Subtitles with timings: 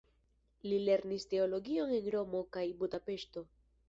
[0.69, 3.45] Li lernis teologion en Romo kaj Budapeŝto.